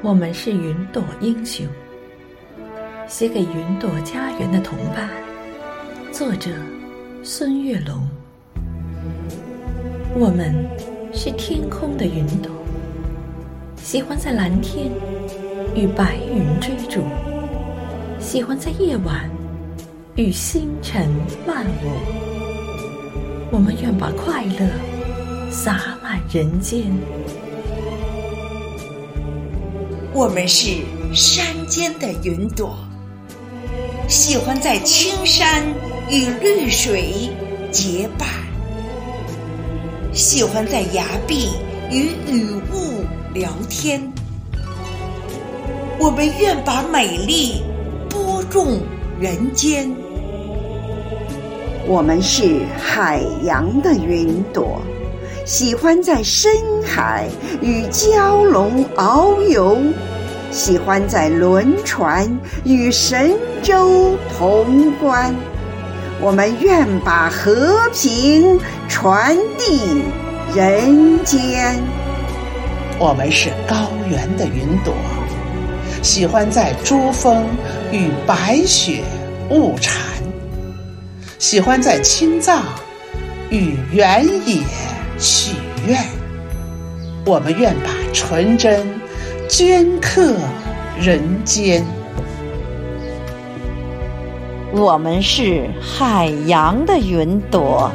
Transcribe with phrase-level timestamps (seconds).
[0.00, 1.66] 我们是云朵英雄，
[3.08, 5.10] 写给云朵家园的同伴。
[6.12, 6.50] 作者：
[7.24, 8.08] 孙月龙。
[10.14, 10.54] 我们
[11.12, 12.52] 是天空的云朵，
[13.76, 14.88] 喜欢在蓝天
[15.74, 17.02] 与白云追逐，
[18.20, 19.28] 喜欢在夜晚
[20.14, 21.10] 与星辰
[21.44, 21.90] 漫舞。
[23.50, 26.84] 我们愿把快乐洒满人间。
[30.14, 30.70] 我们是
[31.12, 32.76] 山间的云朵，
[34.08, 35.62] 喜欢在青山
[36.08, 37.28] 与绿水
[37.70, 38.26] 结伴，
[40.12, 41.50] 喜欢在崖壁
[41.90, 44.10] 与雨雾聊天。
[46.00, 47.62] 我们愿把美丽
[48.08, 48.80] 播种
[49.20, 49.94] 人间。
[51.86, 54.80] 我们是海洋的云朵，
[55.48, 56.52] 喜欢在深
[56.84, 57.26] 海
[57.62, 59.78] 与蛟龙遨游。
[60.50, 65.34] 喜欢在轮船与神州同观，
[66.20, 68.60] 我们愿把和平
[68.90, 70.02] 传递
[70.54, 71.82] 人间。
[72.98, 73.74] 我们是高
[74.06, 74.92] 原的云朵，
[76.02, 77.46] 喜欢在珠峰
[77.90, 79.02] 与白雪
[79.48, 79.96] 物产，
[81.38, 82.64] 喜欢在青藏
[83.48, 84.62] 与原野
[85.18, 85.54] 许
[85.86, 86.02] 愿。
[87.26, 88.86] 我们愿把纯真。
[89.48, 90.36] 镌刻
[91.00, 91.82] 人间，
[94.72, 97.90] 我们是海洋的云朵，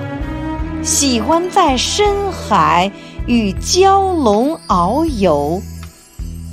[0.82, 2.92] 喜欢在深海
[3.28, 5.62] 与蛟龙遨游，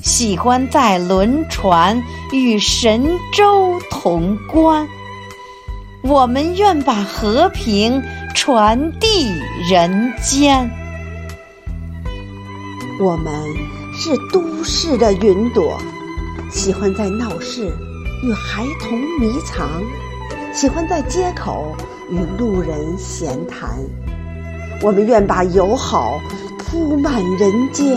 [0.03, 4.87] 喜欢在轮船与神州同观。
[6.03, 8.03] 我们愿把和平
[8.35, 9.39] 传递
[9.71, 10.71] 人间。
[13.01, 13.33] 我们。
[13.93, 15.77] 是都市的云朵，
[16.51, 17.67] 喜欢在闹市
[18.23, 19.69] 与孩童迷藏，
[20.55, 21.77] 喜欢在街口
[22.09, 23.69] 与路人闲谈。
[24.81, 26.19] 我们愿把友好
[26.57, 27.95] 铺满人间。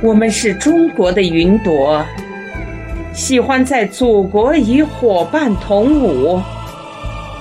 [0.00, 2.04] 我们是中国的云朵，
[3.12, 6.40] 喜欢在祖国与伙伴同舞，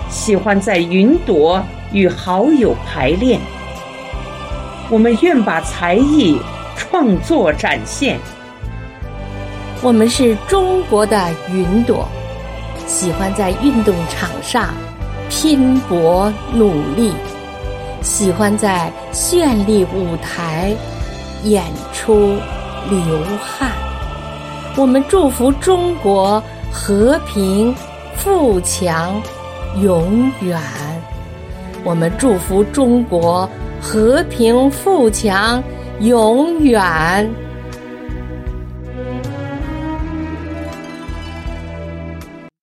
[0.09, 3.39] 喜欢在云朵与好友排练。
[4.89, 6.39] 我们愿把才艺
[6.75, 8.19] 创作展现。
[9.81, 12.07] 我们是中国的云朵，
[12.87, 14.73] 喜欢在运动场上
[15.29, 17.13] 拼搏努力，
[18.01, 20.73] 喜欢在绚丽舞台
[21.43, 21.63] 演
[21.93, 22.37] 出
[22.89, 23.71] 流汗。
[24.75, 26.41] 我们祝福中国
[26.71, 27.75] 和平
[28.15, 29.21] 富强
[29.81, 30.59] 永远。
[31.83, 33.49] 我们祝福中国。
[33.79, 35.63] 和平富强，
[35.99, 37.29] 永远。